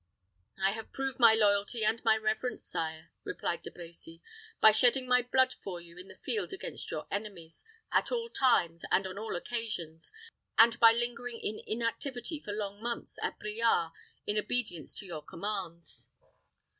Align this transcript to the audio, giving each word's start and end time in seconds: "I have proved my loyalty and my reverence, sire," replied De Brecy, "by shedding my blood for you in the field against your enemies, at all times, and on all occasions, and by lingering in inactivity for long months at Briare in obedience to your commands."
"I 0.57 0.71
have 0.71 0.91
proved 0.91 1.19
my 1.19 1.35
loyalty 1.35 1.85
and 1.85 2.03
my 2.03 2.17
reverence, 2.17 2.65
sire," 2.65 3.11
replied 3.23 3.61
De 3.61 3.69
Brecy, 3.69 4.19
"by 4.59 4.71
shedding 4.71 5.07
my 5.07 5.21
blood 5.21 5.53
for 5.53 5.79
you 5.79 5.95
in 5.95 6.07
the 6.07 6.15
field 6.17 6.51
against 6.53 6.89
your 6.89 7.05
enemies, 7.11 7.63
at 7.91 8.11
all 8.11 8.27
times, 8.27 8.83
and 8.89 9.05
on 9.05 9.19
all 9.19 9.35
occasions, 9.35 10.11
and 10.57 10.79
by 10.79 10.91
lingering 10.91 11.37
in 11.39 11.59
inactivity 11.67 12.39
for 12.39 12.51
long 12.51 12.81
months 12.81 13.19
at 13.21 13.37
Briare 13.39 13.91
in 14.25 14.39
obedience 14.39 14.95
to 14.97 15.05
your 15.05 15.21
commands." 15.21 16.09